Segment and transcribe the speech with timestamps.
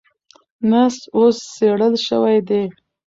[0.69, 2.63] نسج اوس څېړل شوی دی.